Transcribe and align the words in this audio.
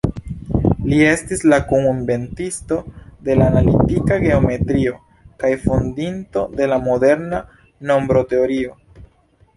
Li 0.91 1.01
estis 1.09 1.43
la 1.51 1.59
kun-inventisto 1.71 2.79
de 3.27 3.37
la 3.41 3.51
analitika 3.53 4.19
geometrio 4.25 4.97
kaj 5.45 5.53
fondinto 5.67 6.47
de 6.59 6.71
la 6.73 6.83
moderna 6.91 7.47
nombroteorio. 7.93 8.79